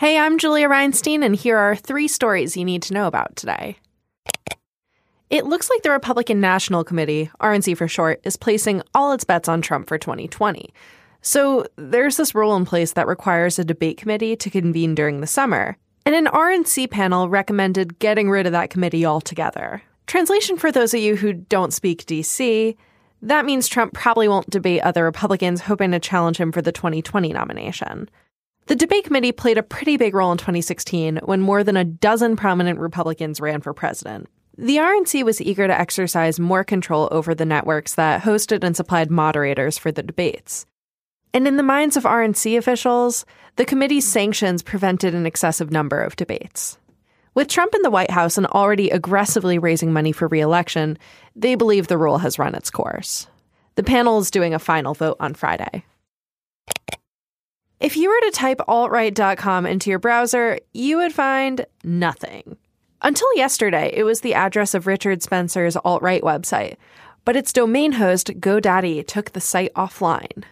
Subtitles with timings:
[0.00, 3.76] Hey, I'm Julia Reinstein, and here are three stories you need to know about today.
[5.28, 9.46] It looks like the Republican National Committee, RNC for short, is placing all its bets
[9.46, 10.72] on Trump for 2020.
[11.20, 15.26] So there's this rule in place that requires a debate committee to convene during the
[15.26, 15.76] summer.
[16.06, 19.82] And an RNC panel recommended getting rid of that committee altogether.
[20.06, 22.74] Translation for those of you who don't speak DC,
[23.20, 27.34] that means Trump probably won't debate other Republicans hoping to challenge him for the 2020
[27.34, 28.08] nomination.
[28.70, 32.36] The debate committee played a pretty big role in 2016 when more than a dozen
[32.36, 34.28] prominent Republicans ran for president.
[34.56, 39.10] The RNC was eager to exercise more control over the networks that hosted and supplied
[39.10, 40.66] moderators for the debates.
[41.34, 46.14] And in the minds of RNC officials, the committee's sanctions prevented an excessive number of
[46.14, 46.78] debates.
[47.34, 50.96] With Trump in the White House and already aggressively raising money for reelection,
[51.34, 53.26] they believe the rule has run its course.
[53.74, 55.84] The panel is doing a final vote on Friday.
[57.80, 62.58] If you were to type altright.com into your browser, you would find nothing.
[63.00, 66.76] Until yesterday, it was the address of Richard Spencer's alt right website,
[67.24, 70.44] but its domain host, GoDaddy, took the site offline.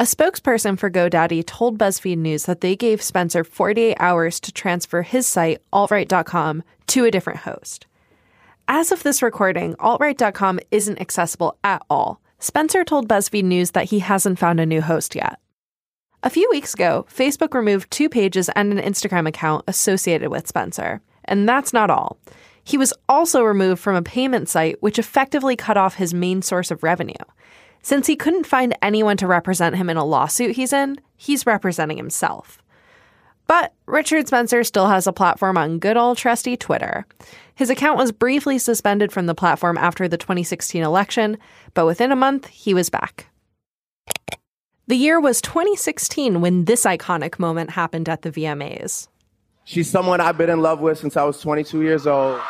[0.00, 5.02] A spokesperson for GoDaddy told BuzzFeed News that they gave Spencer 48 hours to transfer
[5.02, 7.86] his site, altright.com, to a different host.
[8.66, 12.20] As of this recording, altright.com isn't accessible at all.
[12.40, 15.38] Spencer told BuzzFeed News that he hasn't found a new host yet.
[16.26, 21.00] A few weeks ago, Facebook removed two pages and an Instagram account associated with Spencer.
[21.24, 22.18] And that's not all.
[22.64, 26.72] He was also removed from a payment site which effectively cut off his main source
[26.72, 27.14] of revenue.
[27.80, 31.96] Since he couldn't find anyone to represent him in a lawsuit he's in, he's representing
[31.96, 32.60] himself.
[33.46, 37.06] But Richard Spencer still has a platform on good old trusty Twitter.
[37.54, 41.38] His account was briefly suspended from the platform after the 2016 election,
[41.74, 43.28] but within a month, he was back.
[44.88, 49.08] The year was 2016 when this iconic moment happened at the VMAs.
[49.64, 52.40] She's someone I've been in love with since I was 22 years old.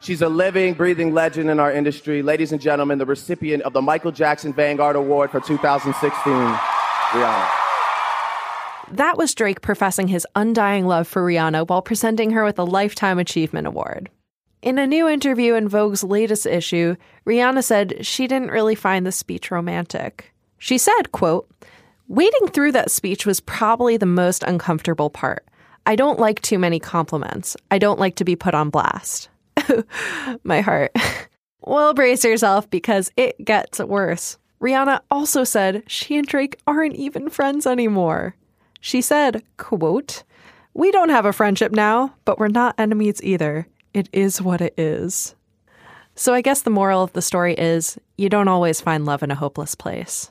[0.00, 2.20] She's a living, breathing legend in our industry.
[2.20, 7.50] Ladies and gentlemen, the recipient of the Michael Jackson Vanguard Award for 2016, Rihanna.
[8.92, 13.18] That was Drake professing his undying love for Rihanna while presenting her with a Lifetime
[13.18, 14.10] Achievement Award.
[14.62, 16.94] In a new interview in Vogue's latest issue,
[17.26, 20.34] Rihanna said she didn't really find the speech romantic.
[20.58, 21.48] She said, quote,
[22.08, 25.46] Wading through that speech was probably the most uncomfortable part.
[25.86, 27.56] I don't like too many compliments.
[27.70, 29.30] I don't like to be put on blast.
[30.44, 30.94] My heart.
[31.62, 34.36] well, brace yourself because it gets worse.
[34.60, 38.34] Rihanna also said she and Drake aren't even friends anymore.
[38.78, 40.22] She said, quote,
[40.74, 44.74] We don't have a friendship now, but we're not enemies either it is what it
[44.78, 45.34] is.
[46.14, 49.30] So I guess the moral of the story is you don't always find love in
[49.30, 50.30] a hopeless place.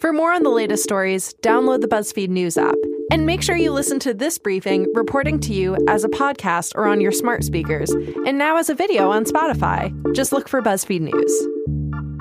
[0.00, 2.74] For more on the latest stories, download the BuzzFeed News app
[3.10, 6.86] and make sure you listen to this briefing reporting to you as a podcast or
[6.86, 9.92] on your smart speakers, and now as a video on Spotify.
[10.14, 12.13] Just look for BuzzFeed News.